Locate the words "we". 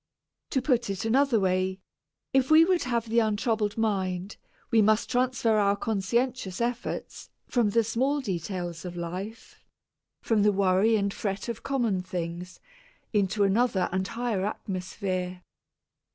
2.49-2.65, 4.71-4.81